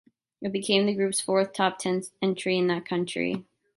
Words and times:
It 0.41 0.51
became 0.51 0.87
the 0.87 0.95
group's 0.95 1.21
fourth 1.21 1.53
top 1.53 1.77
ten 1.77 2.01
entry 2.23 2.57
in 2.57 2.65
that 2.69 2.87
country. 2.87 3.45